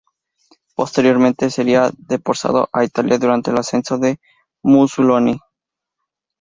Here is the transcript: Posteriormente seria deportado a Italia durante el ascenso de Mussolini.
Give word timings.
Posteriormente 0.73 1.51
seria 1.51 1.91
deportado 1.95 2.67
a 2.73 2.83
Italia 2.83 3.19
durante 3.19 3.51
el 3.51 3.59
ascenso 3.59 3.99
de 3.99 4.19
Mussolini. 4.63 5.39